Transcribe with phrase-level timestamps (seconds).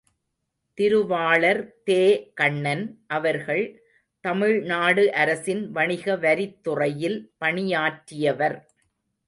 [0.77, 2.81] திருவாளர் தே.கண்ணன்
[3.07, 3.63] அவர்கள்
[4.23, 8.57] தமிழ்நாடு அரசின் வணிக வரித்துறையில் பணியாற்றியவர்.